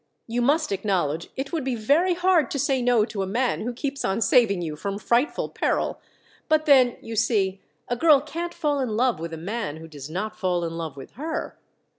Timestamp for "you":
0.25-0.41, 4.63-4.75, 7.03-7.15